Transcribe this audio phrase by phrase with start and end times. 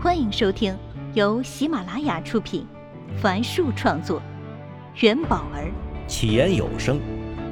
[0.00, 0.78] 欢迎收听
[1.14, 2.64] 由喜马拉雅出品，
[3.20, 4.22] 凡树创作，
[5.00, 5.72] 元宝儿
[6.06, 7.00] 起言有声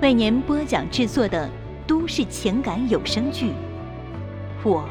[0.01, 1.51] 为您播讲制作的
[1.89, 3.47] 都市情感有声剧
[4.63, 4.89] 《我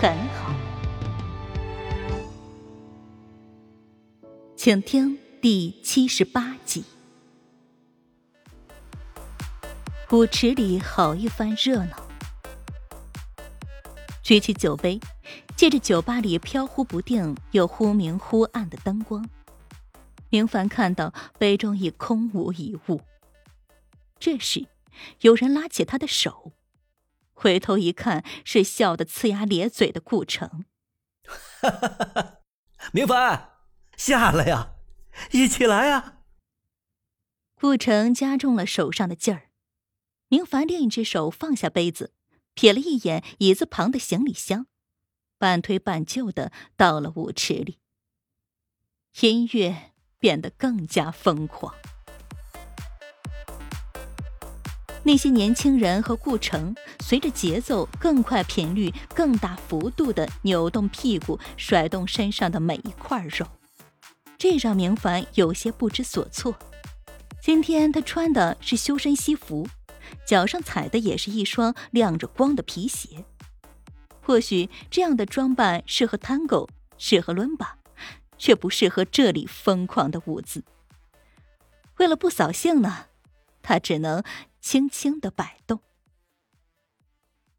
[0.00, 0.54] 很好》，
[4.56, 6.84] 请听第七十八集。
[10.10, 11.96] 舞池里好一番热闹，
[14.22, 14.98] 举起酒杯。
[15.62, 19.24] 借着酒吧里飘忽不定又忽明忽暗的灯光，
[20.28, 23.00] 明凡看到杯中已空无一物。
[24.18, 24.66] 这时，
[25.20, 26.50] 有人拉起他的手，
[27.32, 30.64] 回头一看，是笑得呲牙咧嘴的顾城。
[31.60, 32.40] 哈哈哈哈！
[32.90, 33.50] 明凡，
[33.96, 34.72] 下来呀，
[35.30, 36.22] 一起来呀！
[37.54, 39.50] 顾城加重了手上的劲儿，
[40.26, 42.12] 明凡另一只手放下杯子，
[42.56, 44.66] 瞥了一眼椅子旁的行李箱。
[45.42, 47.80] 半推半就的到了舞池里，
[49.22, 51.74] 音乐变得更加疯狂。
[55.02, 63.44] 那些年轻人和顾城随着节奏更快、频率更大幅度的扭动屁股，甩动身上的每一块肉，
[64.38, 66.54] 这让明凡有些不知所措。
[67.42, 69.66] 今天他穿的是修身西服，
[70.24, 73.24] 脚上踩的也是一双亮着光的皮鞋。
[74.22, 77.76] 或许这样的装扮适合 Tango，适合伦巴，
[78.38, 80.64] 却不适合这里疯狂的舞姿。
[81.98, 83.06] 为了不扫兴呢，
[83.62, 84.22] 他只能
[84.60, 85.80] 轻轻的摆动。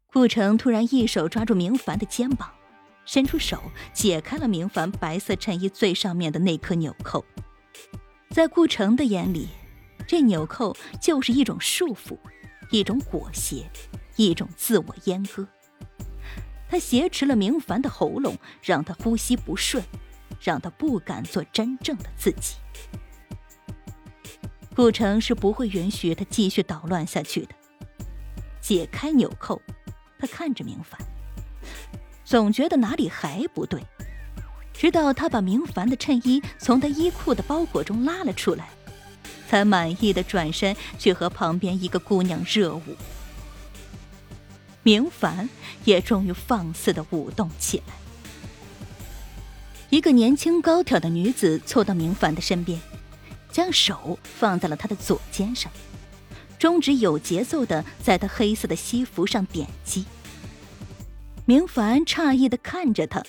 [0.06, 2.54] 顾城突然一手抓住明凡的肩膀，
[3.04, 3.60] 伸出手
[3.92, 7.24] 解开了明凡白色衬衣最上面的那颗纽扣。
[8.30, 9.48] 在顾城的眼里，
[10.06, 12.18] 这纽扣就是一种束缚，
[12.70, 13.66] 一种裹挟，
[14.16, 15.46] 一种自我阉割。
[16.68, 19.84] 他挟持了明凡的喉咙，让他呼吸不顺，
[20.40, 22.54] 让他不敢做真正的自己。
[24.74, 27.54] 顾城是不会允许他继续捣乱下去的。
[28.60, 29.60] 解开纽扣，
[30.18, 30.98] 他看着明凡，
[32.24, 33.80] 总觉得哪里还不对。
[34.72, 38.70] 直到他把明凡的衬衣从他衣裤的包裹中拉了出来，
[39.48, 42.82] 才满意的转身去和旁边一个姑娘热舞。
[44.84, 45.48] 明凡
[45.84, 47.94] 也终于放肆的舞动起来。
[49.90, 52.80] 一个年轻高挑的女子凑到明凡的身边，
[53.50, 55.72] 将手放在了他的左肩上，
[56.58, 60.04] 中指有节奏的在他黑色的西服上点击。
[61.46, 63.22] 明凡诧异的看着他，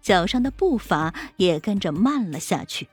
[0.00, 2.88] 脚上的步伐也跟着慢了下去。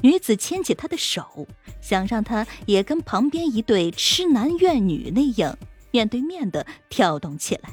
[0.00, 1.46] 女子牵起他的手，
[1.80, 5.56] 想让他也跟旁边一对痴男怨女那样。
[5.92, 7.70] 面对面的跳动起来，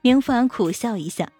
[0.00, 1.30] 明凡苦笑一下，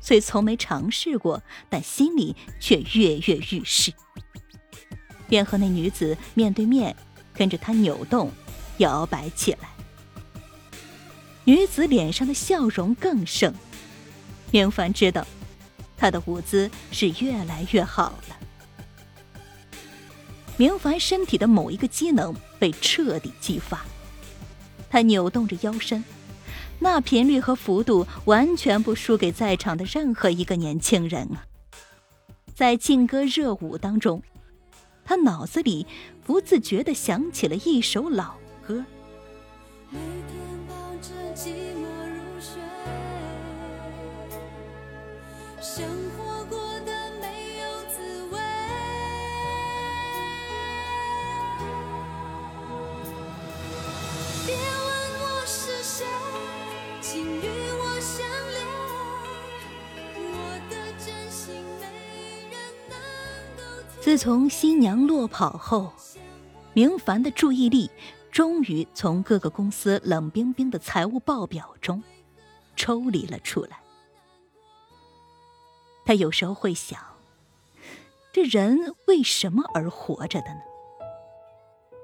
[0.00, 3.92] 虽从没尝试过，但心里却跃跃欲试，
[5.28, 6.96] 便和那女子面对面，
[7.34, 8.32] 跟着她扭动、
[8.78, 9.68] 摇摆起来。
[11.44, 13.52] 女子脸上的笑容更盛，
[14.50, 15.26] 明凡知道，
[15.98, 18.36] 她的舞姿是越来越好了。
[20.56, 23.84] 明凡身体的某一个机能被彻底激发。
[24.92, 26.04] 他扭动着腰身，
[26.78, 31.48] 那频率和幅度完全不输给在场的任何一个年轻人啊！
[32.54, 34.22] 在劲歌热舞当中，
[35.02, 35.86] 他脑子里
[36.26, 38.34] 不自觉地想起了一首老
[38.66, 38.84] 歌。
[39.88, 40.38] 每天
[40.68, 42.60] 抱着寂寞入睡
[64.12, 65.90] 自从新娘落跑后，
[66.74, 67.90] 明凡的注意力
[68.30, 72.02] 终于从各个公司冷冰冰的财务报表中
[72.76, 73.80] 抽离了出来。
[76.04, 77.00] 他有时候会想，
[78.34, 80.60] 这人为什么而活着的呢？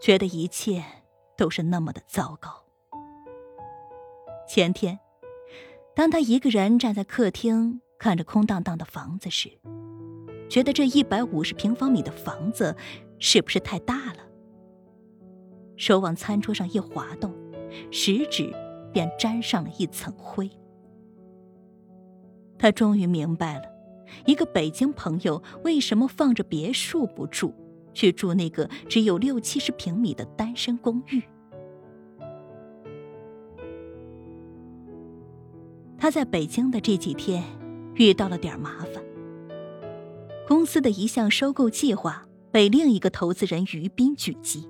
[0.01, 0.83] 觉得一切
[1.37, 2.65] 都是那么的糟糕。
[4.49, 4.99] 前天，
[5.95, 9.59] 当他一个人站在客厅看着空荡荡的房子时，
[10.49, 12.75] 觉得这一百五十平方米的房子
[13.19, 14.21] 是不是太大了？
[15.77, 17.33] 手往餐桌上一滑动，
[17.91, 18.53] 食指
[18.93, 20.51] 便沾上了一层灰。
[22.59, 23.63] 他终于明白了，
[24.27, 27.55] 一个北京朋友为什么放着别墅不住，
[27.93, 31.23] 去住那个只有六七十平米的单身公寓。
[35.97, 37.45] 他在北京的这几天
[37.95, 39.08] 遇到了点麻烦。
[40.49, 44.67] 公司的一项收购计划被另一个投资人于斌狙击。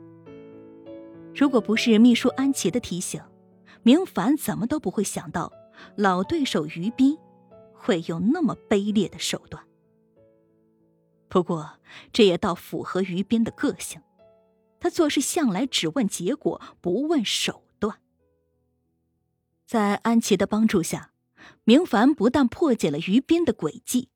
[1.32, 3.22] 如果不是秘书安琪的提醒，
[3.84, 5.52] 明凡怎么都不会想到
[5.94, 7.16] 老对手于斌
[7.72, 9.64] 会用那么卑劣的手段。
[11.28, 11.78] 不过，
[12.12, 14.02] 这也倒符合于斌的个性，
[14.80, 18.00] 他做事向来只问结果，不问手段。
[19.64, 21.12] 在安琪的帮助下，
[21.62, 24.08] 明凡不但破解了于斌的诡计，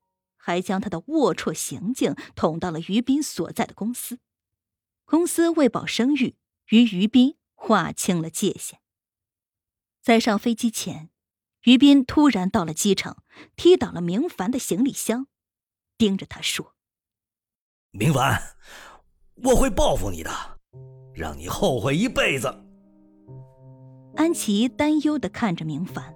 [0.45, 4.19] 还将他的龌龊行径捅到了于斌所在的公司。
[5.05, 6.35] 公司为保声誉，
[6.67, 8.81] 与于斌划清了界限。
[10.01, 11.09] 在上飞机前，
[11.61, 13.23] 于斌突然到了机场，
[13.55, 15.27] 踢倒了明凡的行李箱，
[15.97, 16.75] 盯着他说。
[17.91, 18.57] 明凡，
[19.45, 20.29] 我会报复你的，
[21.13, 22.53] 让你后悔一辈子。
[24.17, 26.13] 安琪担忧的看着明凡，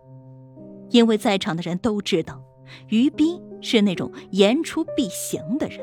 [0.90, 2.44] 因为在场的人都知道，
[2.90, 5.80] 于斌是那种言出必行的人。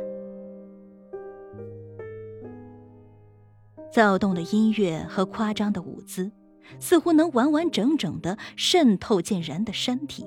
[3.92, 6.32] 躁动的音乐和夸张的舞姿，
[6.80, 10.26] 似乎能完完整整的渗透进人的身体。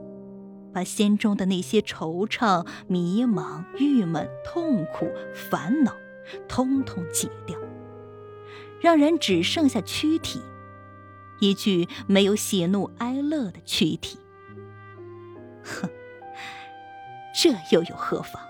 [0.74, 5.92] 把心中的那些惆怅、迷茫、郁闷、痛苦、烦恼，
[6.48, 7.58] 通通解掉，
[8.80, 10.40] 让人只剩下躯体，
[11.40, 14.20] 一具没有喜怒哀乐的躯体。
[15.64, 15.90] 哼，
[17.48, 18.42] 这又有何妨？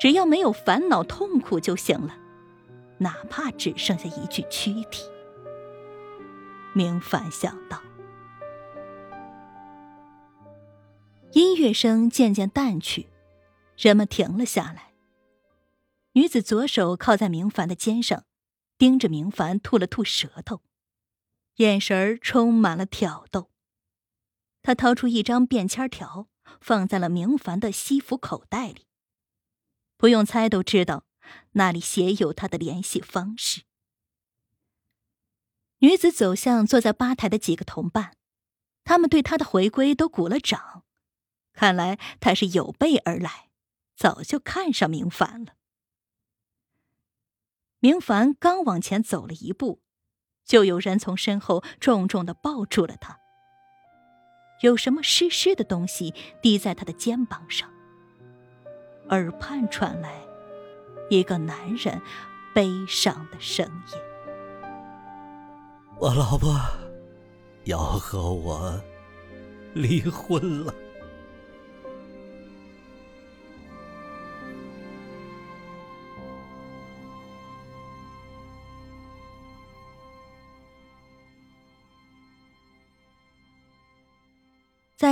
[0.00, 2.16] 只要没有烦恼痛苦就行了，
[2.98, 5.08] 哪怕只剩下一具躯体。
[6.72, 7.80] 明凡想到。
[11.30, 13.06] 音乐声渐渐淡去，
[13.76, 14.92] 人们停了下来。
[16.14, 18.24] 女子左手靠在明凡的肩上，
[18.76, 20.62] 盯着明凡吐了吐舌头，
[21.58, 23.50] 眼神充满了挑逗。
[24.62, 26.26] 她掏出一张便签条，
[26.60, 28.86] 放在了明凡的西服口袋里。
[29.96, 31.04] 不用猜都知道，
[31.52, 33.62] 那里写有他的联系方式。
[35.78, 38.16] 女子走向坐在吧台的几个同伴，
[38.84, 40.84] 他们对她的回归都鼓了掌。
[41.52, 43.50] 看来他是有备而来，
[43.96, 45.54] 早就看上明凡了。
[47.78, 49.82] 明凡刚往前走了一步，
[50.44, 53.20] 就有人从身后重重的抱住了他。
[54.64, 57.68] 有什么湿湿的东西滴在他的肩膀上，
[59.10, 60.22] 耳畔传来
[61.10, 62.00] 一个男人
[62.54, 63.98] 悲伤的声音
[66.00, 66.58] ：“我老婆
[67.64, 68.80] 要和我
[69.74, 70.74] 离婚了。”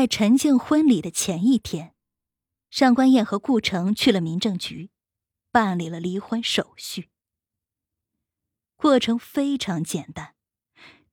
[0.03, 1.95] 在陈静婚礼的前一天，
[2.71, 4.91] 上官燕和顾城去了民政局，
[5.53, 7.09] 办理了离婚手续。
[8.75, 10.35] 过程非常简单，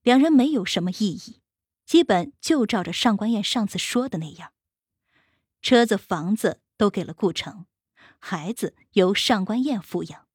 [0.02, 1.44] 两人没有什么异议，
[1.86, 4.54] 基本就照着上官燕上次说的那样，
[5.62, 7.68] 车子、房子都给了顾城，
[8.18, 10.28] 孩子由上官燕抚养，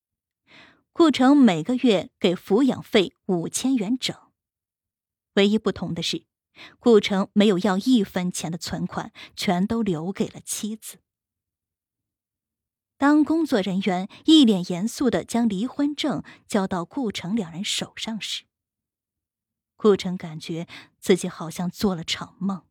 [0.93, 4.17] 顾城每个月给抚养费五千元整。
[5.33, 6.25] 唯一不同的是。
[6.79, 10.99] 顾城没有要一分钱的存款，全都留给了妻子。
[12.97, 18.45] 当工作人员一脸严肃的将离婚证交到顾城两人手上时，
[19.77, 20.69] 顾城感觉
[21.01, 22.65] 自己好像做了场梦。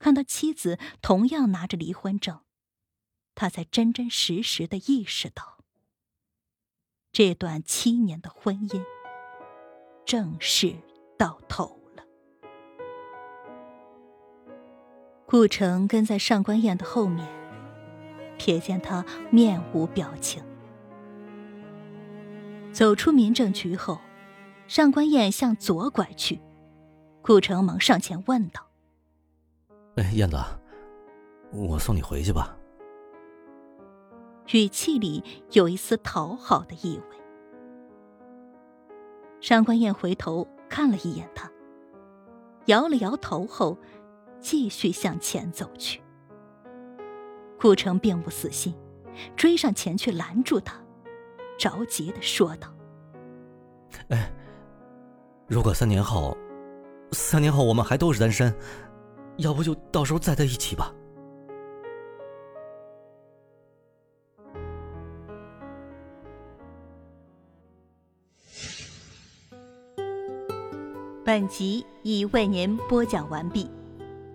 [0.00, 2.42] 看到妻子同样拿着离婚证，
[3.34, 5.64] 他才真真实实的意识到，
[7.10, 8.84] 这段七年的婚姻
[10.04, 10.76] 正式
[11.16, 11.83] 到头。
[15.26, 17.26] 顾城跟在上官燕的后面，
[18.38, 20.42] 瞥见他面无表情。
[22.72, 23.98] 走出民政局后，
[24.68, 26.40] 上官燕向左拐去，
[27.22, 28.66] 顾城忙上前问道
[29.96, 30.36] ：“哎，燕子，
[31.52, 32.56] 我送你回去吧。”
[34.52, 37.16] 语气里有一丝讨好的意味。
[39.40, 41.50] 上官燕回头看了一眼他，
[42.66, 43.78] 摇了摇头后。
[44.44, 46.02] 继续向前走去，
[47.58, 48.74] 顾城并不死心，
[49.34, 50.76] 追上前去拦住他，
[51.58, 52.68] 着急的说道
[54.12, 54.30] ：“哎，
[55.46, 56.36] 如果三年后，
[57.12, 58.54] 三年后我们还都是单身，
[59.38, 60.92] 要不就到时候再在一起吧。”
[71.24, 73.70] 本集已为您播讲完毕。